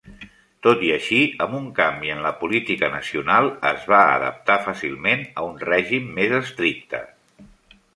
[0.67, 5.49] Tot i així, amb un canvi en la política nacional, es va adaptar fàcilment a
[5.53, 7.09] un règim més estricte.